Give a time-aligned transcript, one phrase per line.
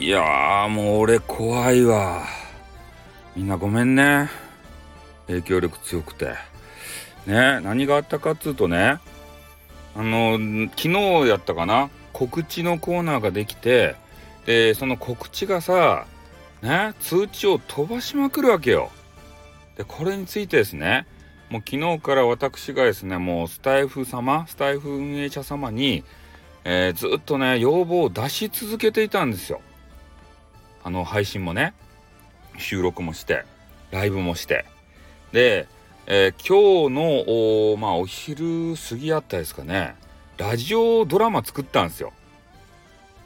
[0.00, 2.24] いやーもう俺怖いわ。
[3.34, 4.30] みんなごめんね。
[5.26, 6.34] 影響力強くて。
[7.26, 9.00] ね何があったかっつうとね
[9.96, 10.38] あの
[10.76, 11.90] 昨日やったかな？
[12.12, 13.96] 告知のコーナーができて
[14.46, 16.06] でその告知がさ
[16.62, 18.90] ね通知を飛ばしまくるわけよ。
[19.76, 21.08] でこれについてですね
[21.50, 26.04] もう昨日から私がですねもうスタイフ様スタイフ運営者様に、
[26.64, 29.60] えー、ずっとね要望を出し続けていたんですよ。
[30.88, 31.74] あの配信もね
[32.56, 33.44] 収録もして
[33.90, 34.64] ライブもして。
[35.32, 35.68] で、
[36.06, 39.96] えー、今日のお,、まあ、お昼過ぎあったですかね。
[40.38, 42.14] ラジオドラマ作ったんですよ。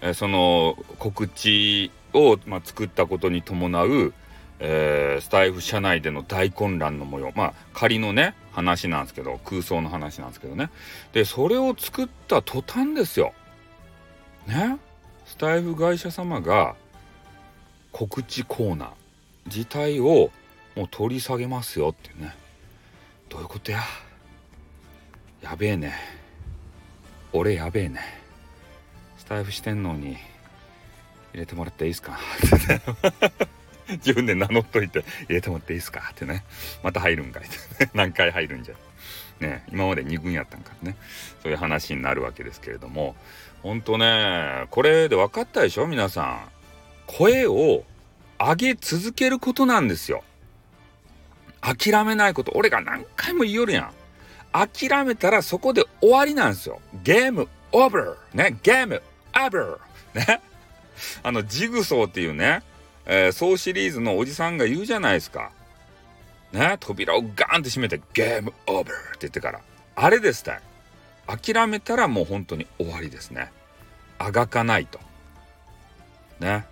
[0.00, 4.14] えー、その告知を、まあ、作ったことに伴う、
[4.58, 7.30] えー、スタイフ社内での大混乱の模様。
[7.36, 10.70] まあ仮のね話なんですけど空想の話なんですけどね。
[11.12, 13.34] でそれを作った途端ですよ。
[14.46, 14.78] ね？
[15.26, 16.74] スタイフ会社様が
[18.00, 18.88] 告知コーナー。
[19.44, 20.30] 自体を
[20.74, 22.34] もう取り下げますよってね。
[23.28, 23.80] どういうことや？
[25.42, 25.92] やべえね。
[27.34, 28.00] 俺やべえね。
[29.18, 30.16] スタイフしてんのに。
[31.34, 32.18] 入れてもらっていいですか？
[33.88, 35.00] 自分で名乗っといて。
[35.28, 36.08] 入れてもらっていいですか？
[36.12, 36.42] ってね。
[36.82, 37.42] また入るんかい。
[37.44, 38.74] っ て何回入るんじゃ。
[39.40, 40.96] ね今まで2軍やったんかね。
[41.42, 43.14] そういう話になるわけですけれども。
[43.62, 45.86] ほんとねこれで分かったでしょ？
[45.86, 46.59] 皆さん。
[47.16, 47.82] 声を
[48.38, 50.22] 上げ続けることなんですよ。
[51.60, 52.52] 諦めないこと。
[52.54, 53.92] 俺が何回も言いよるやん。
[54.52, 56.80] 諦めたらそこで終わりなんですよ。
[57.02, 58.16] ゲームオーバー。
[58.32, 58.56] ね。
[58.62, 59.02] ゲーム
[59.34, 59.78] オーバー。
[60.14, 60.40] ね。
[61.22, 62.62] あの、ジグソーっていうね、
[63.06, 65.50] えー、そうシリーズのおじさんが言うじゃないですか。
[66.52, 66.76] ね。
[66.78, 69.60] 扉をガーンって閉めてゲームオーバーって言ってから。
[69.96, 70.62] あれですた。
[71.26, 73.50] 諦めたらもう本当に終わりですね。
[74.18, 75.00] あがかないと。
[76.38, 76.64] ね。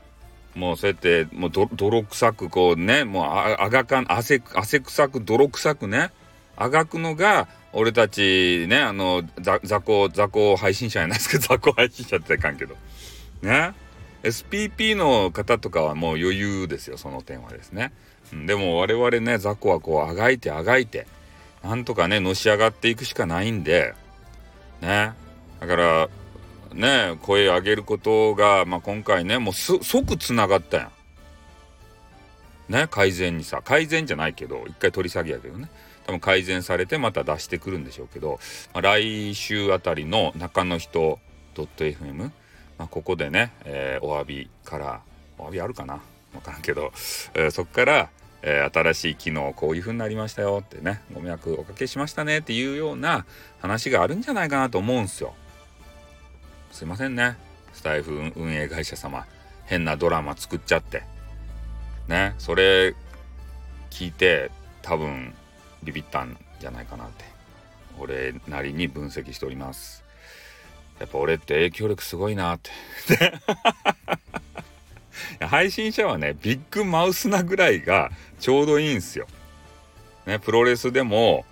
[0.55, 6.11] もうそうやってもう泥臭くこうねもうあがかん汗汗臭く泥臭くね
[6.57, 12.77] あがくのが俺たちねあの雑魚雑魚配信者やないですけど 雑魚配信者っていかんけど。
[13.43, 13.73] ね。
[14.25, 17.93] SPP の方とかはもう余裕ですよその点はですね、
[18.33, 21.07] うん、でも我々ね雑魚はこうあがいてあがいて
[21.63, 23.95] なんとかねのし上がっていくしかないんで
[24.81, 25.13] ね。
[25.61, 26.09] だから
[26.79, 32.73] ね声上げることが、まあ、今回ねもう即つながったやん。
[32.73, 35.69] ね改善にさ改善じゃないけど一回取り下げやけどね
[36.07, 38.41] 多分改善されてまた出してくるんでしょうけど、
[38.73, 41.19] まあ、来週あたりの中の人
[41.55, 42.31] .fm、
[42.79, 45.01] まあ、ここでね、えー、お詫びから
[45.39, 46.01] お詫びあるかな？
[46.33, 46.93] 分からんけど、
[47.35, 48.11] えー、そっから、
[48.43, 53.25] えー、新しい機能こういう風になりましたよってねご迷惑おかけしましたねっていうような
[53.61, 55.35] 話があるんじゃないかなと思うんすよ。
[56.71, 57.37] すいませんね。
[57.73, 59.27] スタイフ運営会社様。
[59.67, 61.03] 変なドラマ作っちゃって。
[62.09, 62.35] ね。
[62.39, 62.95] それ
[63.91, 64.51] 聞いて
[64.83, 65.35] 多分
[65.83, 67.25] ビビったんじゃないかなって。
[67.99, 70.05] 俺なりに分析しております。
[70.99, 72.71] やっぱ俺って影響力すごいなって。
[75.47, 79.27] 配信者はねビッグマウスなぐらいがちょうどいいんすよ。
[80.27, 80.39] ね。
[80.39, 81.45] プロレスでも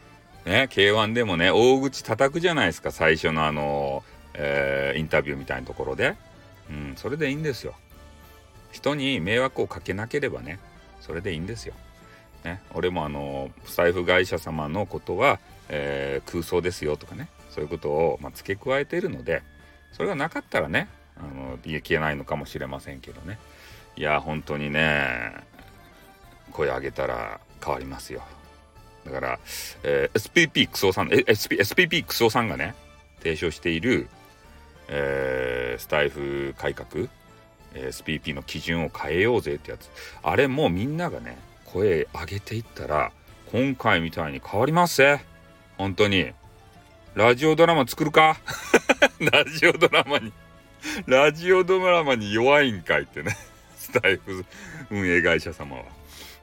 [0.45, 0.69] ね。
[0.71, 2.91] K1 でもね大口叩くじゃないですか。
[2.91, 6.17] 最初のあのーえー、インタビューみたいなところで、
[6.71, 7.75] うん、それでいいんですよ。
[8.73, 10.59] 人に迷惑をかけなければね、
[11.01, 11.75] それでいいんですよ。
[12.47, 19.43] ね、俺もあの財布会社様のことは、えー、空想ですよとかねそういうことを、まあ、付け加えているので
[19.93, 23.39] それがなかったらねあの言え消えないのかもしれませんけどね
[23.97, 25.33] いや本当にね
[26.53, 28.23] 声上げたら変わりますよ
[29.05, 29.39] だから、
[29.83, 32.75] えー、SPP クソさん、SP、SPP クソさんがね
[33.19, 34.09] 提唱している
[34.89, 37.09] えー、スタイフ改革、
[37.75, 39.89] えー、SPP の基準を変えようぜってやつ。
[40.23, 43.13] あれもうみんながね声上げていったら
[43.53, 45.21] 今回みたいに変わりますぜ。
[45.79, 46.33] 本当に。
[47.15, 48.39] ラジオドラマ作るか？
[49.33, 50.33] ラジオドラマに。
[51.07, 53.37] ラジオドラマに弱いんかいってね。
[53.77, 54.45] スタイフ
[54.91, 55.85] 運営会社様は。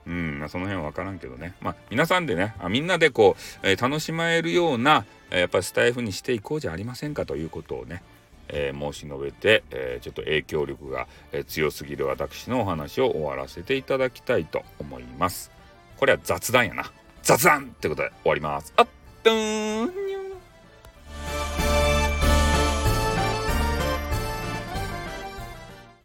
[0.05, 1.53] うん、まあ、その辺は分からんけどね。
[1.61, 8.01] まあ、皆さんでね、あみんなでこう、えー、楽しまれるような、えー、やっぱりスタイフにしていこうじゃありませんかということをね、
[8.49, 15.51] えー、申し述べて、えー、ちょっと影響力が、え強すぎる私のお話を終わらせていただきたいと思います。
[15.97, 16.91] これは雑談やな。
[17.21, 18.73] 雑談ってことで終わります。
[18.75, 18.87] あっ、
[19.23, 20.02] とーん